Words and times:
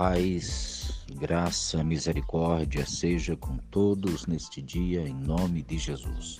Paz, 0.00 1.04
graça, 1.16 1.82
misericórdia 1.82 2.86
seja 2.86 3.36
com 3.36 3.56
todos 3.56 4.28
neste 4.28 4.62
dia, 4.62 5.00
em 5.00 5.12
nome 5.12 5.60
de 5.60 5.76
Jesus. 5.76 6.38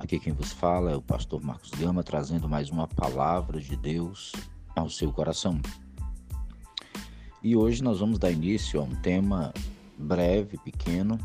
Aqui 0.00 0.18
quem 0.18 0.32
vos 0.32 0.50
fala 0.50 0.90
é 0.90 0.96
o 0.96 1.00
pastor 1.00 1.40
Marcos 1.40 1.70
Gama, 1.70 2.02
trazendo 2.02 2.48
mais 2.48 2.68
uma 2.68 2.88
palavra 2.88 3.60
de 3.60 3.76
Deus 3.76 4.32
ao 4.74 4.90
seu 4.90 5.12
coração. 5.12 5.60
E 7.40 7.54
hoje 7.54 7.80
nós 7.80 8.00
vamos 8.00 8.18
dar 8.18 8.32
início 8.32 8.80
a 8.80 8.82
um 8.82 8.96
tema 8.96 9.54
breve, 9.96 10.58
pequeno, 10.58 11.16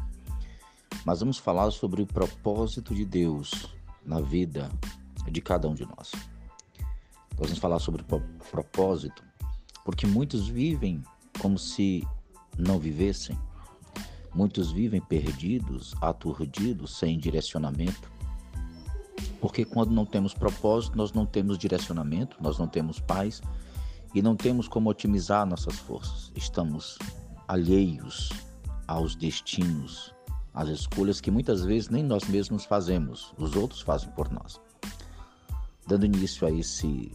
mas 1.04 1.22
vamos 1.22 1.40
falar 1.40 1.72
sobre 1.72 2.04
o 2.04 2.06
propósito 2.06 2.94
de 2.94 3.04
Deus 3.04 3.76
na 4.06 4.22
vida 4.22 4.70
de 5.32 5.42
cada 5.42 5.68
um 5.68 5.74
de 5.74 5.84
nós. 5.84 6.12
Nós 7.32 7.48
vamos 7.48 7.58
falar 7.58 7.80
sobre 7.80 8.06
propósito 8.52 9.26
porque 9.88 10.06
muitos 10.06 10.50
vivem 10.50 11.02
como 11.40 11.58
se 11.58 12.06
não 12.58 12.80
vivessem. 12.80 13.38
Muitos 14.34 14.72
vivem 14.72 15.02
perdidos, 15.02 15.96
aturdidos, 16.02 16.98
sem 16.98 17.18
direcionamento. 17.18 18.12
Porque 19.40 19.66
quando 19.66 19.92
não 19.92 20.06
temos 20.06 20.34
propósito, 20.34 20.98
nós 20.98 21.12
não 21.14 21.26
temos 21.26 21.58
direcionamento, 21.58 22.38
nós 22.40 22.58
não 22.58 22.68
temos 22.68 23.00
paz 23.00 23.42
e 24.14 24.22
não 24.22 24.36
temos 24.36 24.68
como 24.68 24.90
otimizar 24.90 25.46
nossas 25.46 25.76
forças. 25.76 26.32
Estamos 26.36 26.98
alheios 27.48 28.30
aos 28.88 29.16
destinos, 29.16 30.14
às 30.54 30.70
escolhas 30.70 31.22
que 31.22 31.30
muitas 31.30 31.64
vezes 31.64 31.90
nem 31.90 32.04
nós 32.04 32.24
mesmos 32.28 32.66
fazemos, 32.66 33.34
os 33.38 33.56
outros 33.56 33.82
fazem 33.82 34.10
por 34.12 34.32
nós. 34.32 34.60
Dando 35.86 36.06
início 36.06 36.48
a 36.48 36.52
esse 36.52 37.12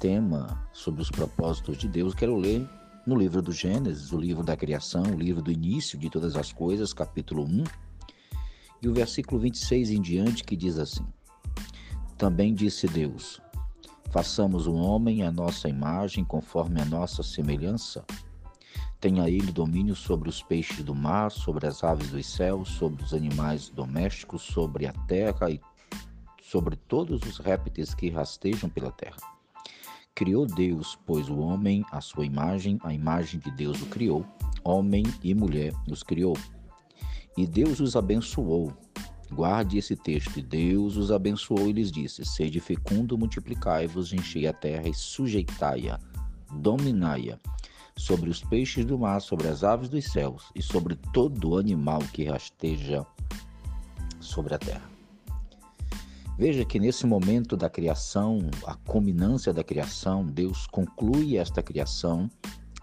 tema 0.00 0.68
sobre 0.72 1.02
os 1.02 1.10
propósitos 1.10 1.78
de 1.78 1.88
Deus, 1.88 2.14
quero 2.14 2.36
ler 2.36 2.68
no 3.06 3.14
livro 3.14 3.40
do 3.40 3.52
Gênesis, 3.52 4.12
o 4.12 4.18
livro 4.18 4.42
da 4.42 4.56
criação, 4.56 5.04
o 5.04 5.16
livro 5.16 5.40
do 5.40 5.52
início 5.52 5.96
de 5.96 6.10
todas 6.10 6.34
as 6.34 6.52
coisas, 6.52 6.92
capítulo 6.92 7.44
1, 7.44 7.64
e 8.82 8.88
o 8.88 8.92
versículo 8.92 9.40
26 9.40 9.90
em 9.90 10.02
diante, 10.02 10.42
que 10.42 10.56
diz 10.56 10.76
assim: 10.76 11.06
Também 12.18 12.52
disse 12.52 12.88
Deus: 12.88 13.40
Façamos 14.10 14.66
o 14.66 14.74
homem 14.74 15.22
à 15.22 15.30
nossa 15.30 15.68
imagem, 15.68 16.24
conforme 16.24 16.80
a 16.80 16.84
nossa 16.84 17.22
semelhança. 17.22 18.04
Tenha 18.98 19.28
ele 19.30 19.52
domínio 19.52 19.94
sobre 19.94 20.28
os 20.28 20.42
peixes 20.42 20.82
do 20.82 20.94
mar, 20.94 21.30
sobre 21.30 21.66
as 21.66 21.84
aves 21.84 22.10
dos 22.10 22.26
céus, 22.26 22.70
sobre 22.70 23.04
os 23.04 23.14
animais 23.14 23.68
domésticos, 23.68 24.42
sobre 24.42 24.86
a 24.86 24.92
terra 25.06 25.48
e 25.48 25.60
sobre 26.42 26.74
todos 26.74 27.22
os 27.22 27.38
répteis 27.38 27.94
que 27.94 28.10
rastejam 28.10 28.68
pela 28.68 28.90
terra. 28.90 29.35
Criou 30.16 30.46
Deus, 30.46 30.98
pois 31.04 31.28
o 31.28 31.36
homem, 31.36 31.84
a 31.92 32.00
sua 32.00 32.24
imagem, 32.24 32.80
a 32.82 32.94
imagem 32.94 33.38
de 33.38 33.50
Deus 33.50 33.82
o 33.82 33.86
criou, 33.86 34.24
homem 34.64 35.04
e 35.22 35.34
mulher 35.34 35.74
os 35.90 36.02
criou. 36.02 36.34
E 37.36 37.46
Deus 37.46 37.80
os 37.80 37.94
abençoou. 37.96 38.72
Guarde 39.30 39.76
esse 39.76 39.94
texto. 39.94 40.40
Deus 40.40 40.96
os 40.96 41.12
abençoou 41.12 41.68
e 41.68 41.72
lhes 41.72 41.92
disse: 41.92 42.24
Sede 42.24 42.60
fecundo, 42.60 43.18
multiplicai-vos, 43.18 44.14
enchei 44.14 44.46
a 44.46 44.54
terra 44.54 44.88
e 44.88 44.94
sujeitai-a, 44.94 46.00
dominai-a, 46.50 47.38
sobre 47.94 48.30
os 48.30 48.42
peixes 48.42 48.86
do 48.86 48.98
mar, 48.98 49.20
sobre 49.20 49.48
as 49.48 49.62
aves 49.62 49.90
dos 49.90 50.06
céus 50.06 50.50
e 50.54 50.62
sobre 50.62 50.96
todo 51.12 51.58
animal 51.58 51.98
que 52.14 52.24
rasteja 52.24 53.04
sobre 54.18 54.54
a 54.54 54.58
terra. 54.58 54.95
Veja 56.38 56.64
que 56.64 56.78
nesse 56.78 57.06
momento 57.06 57.56
da 57.56 57.70
criação, 57.70 58.38
a 58.66 58.74
culminância 58.74 59.54
da 59.54 59.64
criação, 59.64 60.24
Deus 60.24 60.66
conclui 60.66 61.38
esta 61.38 61.62
criação 61.62 62.30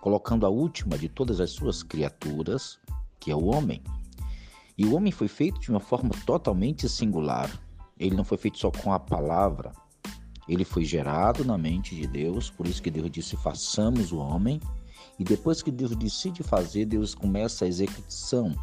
colocando 0.01 0.45
a 0.45 0.49
última 0.49 0.97
de 0.97 1.07
todas 1.07 1.39
as 1.39 1.51
suas 1.51 1.83
criaturas, 1.83 2.79
que 3.19 3.31
é 3.31 3.35
o 3.35 3.45
homem. 3.45 3.81
E 4.77 4.85
o 4.85 4.95
homem 4.95 5.11
foi 5.11 5.27
feito 5.27 5.61
de 5.61 5.69
uma 5.69 5.79
forma 5.79 6.09
totalmente 6.25 6.89
singular. 6.89 7.49
Ele 7.97 8.15
não 8.15 8.23
foi 8.23 8.37
feito 8.37 8.57
só 8.57 8.71
com 8.71 8.91
a 8.91 8.99
palavra, 8.99 9.71
ele 10.47 10.65
foi 10.65 10.83
gerado 10.83 11.45
na 11.45 11.57
mente 11.57 11.95
de 11.95 12.07
Deus, 12.07 12.49
por 12.49 12.67
isso 12.67 12.81
que 12.81 12.91
Deus 12.91 13.09
disse: 13.09 13.37
façamos 13.37 14.11
o 14.11 14.17
homem. 14.17 14.59
E 15.17 15.23
depois 15.23 15.61
que 15.61 15.71
Deus 15.71 15.95
decide 15.95 16.41
fazer, 16.41 16.85
Deus 16.85 17.13
começa 17.13 17.65
a 17.65 17.67
execução, 17.67 18.53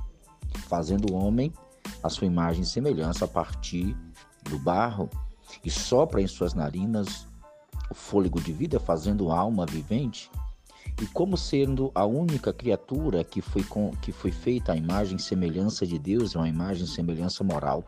fazendo 0.68 1.12
o 1.12 1.14
homem 1.14 1.52
a 2.02 2.08
sua 2.08 2.26
imagem 2.26 2.62
e 2.62 2.66
semelhança 2.66 3.24
a 3.24 3.28
partir 3.28 3.96
do 4.50 4.58
barro 4.58 5.08
e 5.64 5.70
sopra 5.70 6.20
em 6.20 6.26
suas 6.26 6.52
narinas 6.52 7.26
o 7.90 7.94
fôlego 7.94 8.40
de 8.40 8.52
vida, 8.52 8.78
fazendo 8.78 9.32
alma 9.32 9.66
vivente, 9.66 10.30
e 11.00 11.06
como 11.06 11.36
sendo 11.36 11.90
a 11.94 12.04
única 12.04 12.52
criatura 12.52 13.24
que 13.24 13.40
foi, 13.40 13.64
com, 13.64 13.90
que 14.02 14.12
foi 14.12 14.30
feita 14.30 14.72
a 14.72 14.76
imagem 14.76 15.16
e 15.16 15.22
semelhança 15.22 15.86
de 15.86 15.98
Deus, 15.98 16.34
é 16.34 16.38
uma 16.38 16.48
imagem 16.48 16.84
e 16.84 16.88
semelhança 16.88 17.42
moral, 17.42 17.84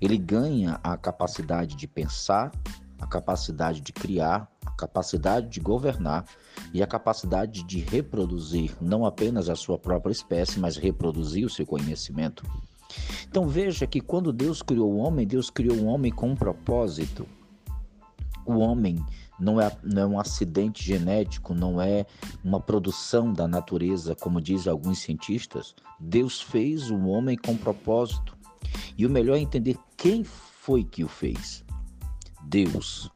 ele 0.00 0.16
ganha 0.16 0.80
a 0.82 0.96
capacidade 0.96 1.76
de 1.76 1.86
pensar, 1.86 2.50
a 2.98 3.06
capacidade 3.06 3.80
de 3.80 3.92
criar, 3.92 4.48
a 4.64 4.70
capacidade 4.70 5.48
de 5.48 5.60
governar 5.60 6.24
e 6.72 6.82
a 6.82 6.86
capacidade 6.86 7.62
de 7.62 7.80
reproduzir 7.80 8.74
não 8.80 9.04
apenas 9.04 9.48
a 9.48 9.54
sua 9.54 9.78
própria 9.78 10.12
espécie, 10.12 10.58
mas 10.58 10.76
reproduzir 10.76 11.44
o 11.44 11.50
seu 11.50 11.66
conhecimento. 11.66 12.44
Então 13.34 13.48
veja 13.48 13.84
que 13.84 14.00
quando 14.00 14.32
Deus 14.32 14.62
criou 14.62 14.92
o 14.92 14.98
homem, 14.98 15.26
Deus 15.26 15.50
criou 15.50 15.76
o 15.78 15.86
homem 15.86 16.12
com 16.12 16.30
um 16.30 16.36
propósito. 16.36 17.26
O 18.46 18.58
homem 18.58 19.04
não 19.40 19.60
é, 19.60 19.76
não 19.82 20.02
é 20.02 20.06
um 20.06 20.20
acidente 20.20 20.84
genético, 20.84 21.52
não 21.52 21.82
é 21.82 22.06
uma 22.44 22.60
produção 22.60 23.32
da 23.32 23.48
natureza, 23.48 24.14
como 24.14 24.40
dizem 24.40 24.70
alguns 24.70 25.00
cientistas. 25.00 25.74
Deus 25.98 26.40
fez 26.40 26.92
o 26.92 27.06
homem 27.06 27.36
com 27.36 27.56
propósito. 27.56 28.38
E 28.96 29.04
o 29.04 29.10
melhor 29.10 29.34
é 29.34 29.40
entender 29.40 29.76
quem 29.96 30.22
foi 30.22 30.84
que 30.84 31.02
o 31.02 31.08
fez. 31.08 31.64
Deus. 32.44 33.10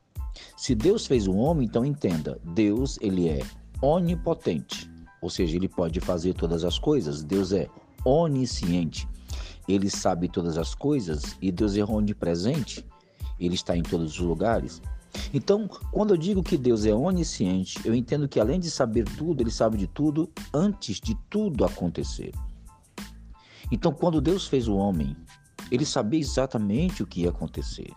Se 0.56 0.75
Deus 0.75 1.06
fez 1.06 1.29
o 1.29 1.37
homem, 1.37 1.69
então 1.69 1.85
entenda, 1.85 2.41
Deus 2.43 2.99
ele 3.00 3.29
é 3.29 3.41
onipotente, 3.81 4.91
ou 5.23 5.31
seja, 5.31 5.55
ele 5.55 5.69
pode 5.69 6.00
fazer 6.00 6.35
todas 6.35 6.65
as 6.65 6.77
coisas. 6.77 7.23
Deus 7.23 7.53
é 7.53 7.69
onisciente. 8.05 9.06
Ele 9.69 9.91
sabe 9.91 10.29
todas 10.29 10.56
as 10.56 10.75
coisas 10.75 11.37
e 11.43 11.53
Deus 11.53 11.77
é 11.77 11.84
onipresente, 11.84 12.84
ele 13.39 13.55
está 13.55 13.77
em 13.77 13.83
todos 13.83 14.12
os 14.12 14.19
lugares. 14.19 14.81
Então, 15.33 15.69
quando 15.93 16.15
eu 16.15 16.17
digo 16.17 16.43
que 16.43 16.56
Deus 16.56 16.84
é 16.84 16.95
onisciente, 16.95 17.79
eu 17.84 17.95
entendo 17.95 18.29
que 18.29 18.41
além 18.41 18.59
de 18.59 18.71
saber 18.71 19.05
tudo, 19.05 19.43
ele 19.43 19.51
sabe 19.51 19.77
de 19.77 19.87
tudo 19.87 20.31
antes 20.55 21.01
de 21.01 21.15
tudo 21.29 21.65
acontecer. 21.65 22.33
Então, 23.71 23.93
quando 23.93 24.21
Deus 24.21 24.47
fez 24.47 24.69
o 24.69 24.77
homem, 24.77 25.15
ele 25.71 25.85
sabia 25.85 26.21
exatamente 26.21 27.03
o 27.03 27.06
que 27.06 27.23
ia 27.23 27.29
acontecer. 27.29 27.93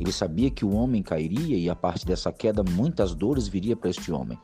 Ele 0.00 0.10
sabia 0.10 0.50
que 0.50 0.64
o 0.64 0.72
homem 0.72 1.02
cairia 1.02 1.56
e 1.56 1.68
a 1.68 1.76
partir 1.76 2.06
dessa 2.06 2.32
queda 2.32 2.64
muitas 2.64 3.14
dores 3.14 3.46
viria 3.46 3.76
para 3.76 3.90
este 3.90 4.10
homem. 4.10 4.38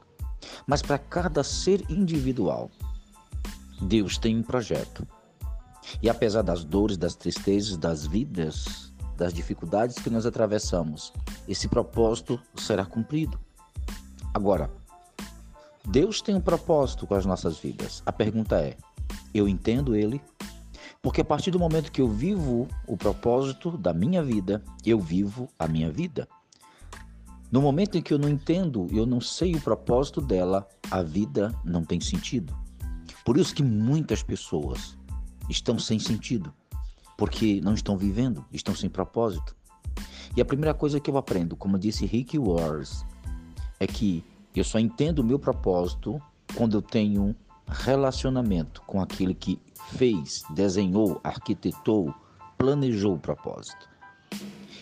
Mas 0.66 0.82
para 0.82 0.98
cada 0.98 1.42
ser 1.42 1.84
individual, 1.90 2.70
Deus 3.80 4.18
tem 4.18 4.36
um 4.36 4.42
projeto. 4.42 5.06
E 6.02 6.08
apesar 6.08 6.42
das 6.42 6.64
dores, 6.64 6.96
das 6.96 7.14
tristezas, 7.14 7.76
das 7.76 8.06
vidas, 8.06 8.92
das 9.16 9.32
dificuldades 9.32 9.96
que 9.96 10.10
nós 10.10 10.24
atravessamos, 10.26 11.12
esse 11.46 11.68
propósito 11.68 12.40
será 12.56 12.84
cumprido. 12.84 13.38
Agora, 14.32 14.70
Deus 15.84 16.20
tem 16.22 16.34
um 16.34 16.40
propósito 16.40 17.06
com 17.06 17.14
as 17.14 17.26
nossas 17.26 17.58
vidas. 17.58 18.02
A 18.06 18.12
pergunta 18.12 18.60
é: 18.60 18.76
eu 19.34 19.48
entendo 19.48 19.94
ele? 19.94 20.20
Porque 21.02 21.22
a 21.22 21.24
partir 21.24 21.50
do 21.50 21.58
momento 21.58 21.90
que 21.90 22.00
eu 22.00 22.08
vivo 22.08 22.68
o 22.86 22.96
propósito 22.96 23.76
da 23.76 23.92
minha 23.92 24.22
vida, 24.22 24.62
eu 24.84 25.00
vivo 25.00 25.48
a 25.58 25.66
minha 25.66 25.90
vida. 25.90 26.28
No 27.50 27.60
momento 27.60 27.96
em 27.98 28.02
que 28.02 28.14
eu 28.14 28.18
não 28.18 28.28
entendo, 28.28 28.86
eu 28.92 29.04
não 29.04 29.20
sei 29.20 29.54
o 29.54 29.60
propósito 29.60 30.20
dela, 30.20 30.68
a 30.90 31.02
vida 31.02 31.52
não 31.64 31.82
tem 31.82 32.00
sentido. 32.00 32.56
Por 33.24 33.36
isso 33.36 33.54
que 33.54 33.62
muitas 33.62 34.22
pessoas 34.22 34.96
estão 35.50 35.78
sem 35.78 35.98
sentido, 35.98 36.54
porque 37.18 37.60
não 37.60 37.74
estão 37.74 37.98
vivendo, 37.98 38.44
estão 38.52 38.74
sem 38.74 38.88
propósito. 38.88 39.56
E 40.36 40.40
a 40.40 40.44
primeira 40.44 40.72
coisa 40.72 41.00
que 41.00 41.10
eu 41.10 41.16
aprendo, 41.16 41.56
como 41.56 41.78
disse 41.78 42.06
Rick 42.06 42.38
Wars, 42.38 43.04
é 43.80 43.86
que 43.86 44.24
eu 44.54 44.62
só 44.62 44.78
entendo 44.78 45.18
o 45.18 45.24
meu 45.24 45.38
propósito 45.38 46.22
quando 46.54 46.76
eu 46.76 46.82
tenho 46.82 47.34
relacionamento 47.66 48.82
com 48.82 49.00
aquele 49.00 49.34
que 49.34 49.60
fez, 49.96 50.42
desenhou, 50.50 51.20
arquitetou, 51.22 52.14
planejou 52.56 53.14
o 53.14 53.18
propósito. 53.18 53.88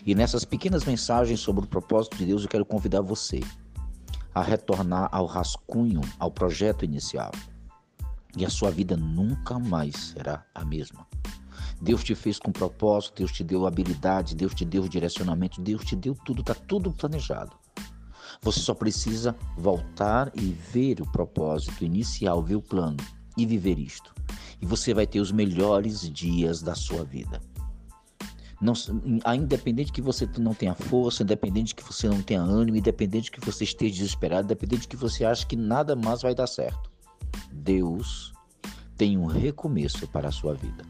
E 0.05 0.15
nessas 0.15 0.45
pequenas 0.45 0.85
mensagens 0.85 1.39
sobre 1.39 1.65
o 1.65 1.67
propósito 1.67 2.17
de 2.17 2.25
Deus, 2.25 2.43
eu 2.43 2.49
quero 2.49 2.65
convidar 2.65 3.01
você 3.01 3.41
a 4.33 4.41
retornar 4.41 5.09
ao 5.11 5.25
rascunho, 5.25 6.01
ao 6.19 6.31
projeto 6.31 6.85
inicial 6.85 7.31
e 8.37 8.45
a 8.45 8.49
sua 8.49 8.71
vida 8.71 8.95
nunca 8.95 9.57
mais 9.57 9.95
será 9.95 10.45
a 10.53 10.63
mesma. 10.63 11.07
Deus 11.81 12.03
te 12.03 12.13
fez 12.13 12.37
com 12.37 12.51
propósito, 12.51 13.19
Deus 13.19 13.31
te 13.31 13.43
deu 13.43 13.65
habilidade, 13.65 14.35
Deus 14.35 14.53
te 14.53 14.65
deu 14.65 14.87
direcionamento, 14.87 15.61
Deus 15.61 15.83
te 15.85 15.95
deu 15.95 16.13
tudo, 16.25 16.41
está 16.41 16.53
tudo 16.53 16.91
planejado. 16.91 17.55
Você 18.41 18.59
só 18.59 18.73
precisa 18.73 19.35
voltar 19.57 20.31
e 20.35 20.55
ver 20.71 21.01
o 21.01 21.11
propósito 21.11 21.83
inicial, 21.83 22.41
ver 22.41 22.55
o 22.55 22.61
plano 22.61 22.97
e 23.37 23.45
viver 23.45 23.79
isto. 23.79 24.13
E 24.61 24.65
você 24.65 24.93
vai 24.93 25.07
ter 25.07 25.19
os 25.19 25.31
melhores 25.31 26.01
dias 26.09 26.61
da 26.61 26.75
sua 26.75 27.03
vida. 27.03 27.41
Não, 28.61 28.73
independente 29.33 29.91
que 29.91 30.01
você 30.01 30.29
não 30.37 30.53
tenha 30.53 30.75
força, 30.75 31.23
independente 31.23 31.73
que 31.73 31.83
você 31.83 32.09
não 32.09 32.21
tenha 32.21 32.41
ânimo, 32.41 32.77
independente 32.77 33.31
que 33.31 33.39
você 33.39 33.63
esteja 33.63 33.95
desesperado, 33.95 34.45
independente 34.45 34.87
que 34.87 34.97
você 34.97 35.23
ache 35.23 35.45
que 35.45 35.55
nada 35.55 35.95
mais 35.95 36.21
vai 36.21 36.35
dar 36.35 36.47
certo. 36.47 36.91
Deus 37.51 38.33
tem 38.97 39.17
um 39.17 39.25
recomeço 39.25 40.07
para 40.07 40.29
a 40.29 40.31
sua 40.31 40.53
vida. 40.53 40.85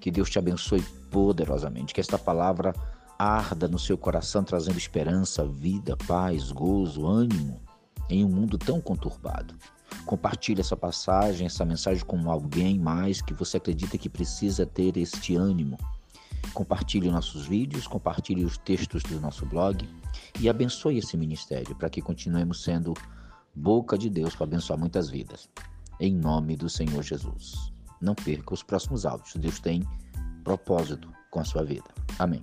Que 0.00 0.10
Deus 0.10 0.28
te 0.28 0.38
abençoe 0.38 0.82
poderosamente, 1.10 1.94
que 1.94 2.00
esta 2.00 2.18
palavra 2.18 2.74
arda 3.18 3.68
no 3.68 3.78
seu 3.78 3.96
coração, 3.96 4.42
trazendo 4.42 4.78
esperança, 4.78 5.46
vida, 5.46 5.96
paz, 6.08 6.50
gozo, 6.50 7.06
ânimo 7.06 7.60
em 8.08 8.24
um 8.24 8.28
mundo 8.28 8.58
tão 8.58 8.80
conturbado. 8.80 9.54
Compartilhe 10.04 10.60
essa 10.60 10.76
passagem, 10.76 11.46
essa 11.46 11.64
mensagem 11.64 12.04
com 12.04 12.30
alguém 12.30 12.78
mais 12.78 13.22
que 13.22 13.32
você 13.32 13.56
acredita 13.56 13.96
que 13.96 14.08
precisa 14.08 14.66
ter 14.66 14.96
este 14.96 15.36
ânimo. 15.36 15.78
Compartilhe 16.52 17.10
nossos 17.10 17.46
vídeos, 17.46 17.86
compartilhe 17.86 18.44
os 18.44 18.58
textos 18.58 19.02
do 19.04 19.20
nosso 19.20 19.46
blog 19.46 19.88
e 20.40 20.48
abençoe 20.48 20.98
esse 20.98 21.16
ministério 21.16 21.74
para 21.74 21.88
que 21.88 22.02
continuemos 22.02 22.62
sendo 22.62 22.94
boca 23.54 23.96
de 23.98 24.08
Deus 24.08 24.34
para 24.34 24.44
abençoar 24.44 24.78
muitas 24.78 25.08
vidas. 25.08 25.48
Em 26.00 26.14
nome 26.14 26.56
do 26.56 26.68
Senhor 26.68 27.02
Jesus. 27.02 27.72
Não 28.00 28.14
perca 28.14 28.54
os 28.54 28.62
próximos 28.62 29.06
áudios. 29.06 29.34
Deus 29.36 29.60
tem 29.60 29.82
propósito 30.42 31.12
com 31.30 31.40
a 31.40 31.44
sua 31.44 31.64
vida. 31.64 31.88
Amém. 32.18 32.40